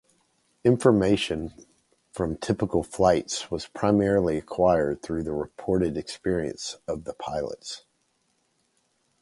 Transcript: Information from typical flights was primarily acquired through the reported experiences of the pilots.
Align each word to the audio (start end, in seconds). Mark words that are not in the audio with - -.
Information 0.63 1.53
from 2.11 2.35
typical 2.35 2.81
flights 2.81 3.51
was 3.51 3.67
primarily 3.67 4.35
acquired 4.35 5.03
through 5.03 5.21
the 5.21 5.31
reported 5.31 5.95
experiences 5.95 6.79
of 6.87 7.03
the 7.03 7.13
pilots. 7.13 7.83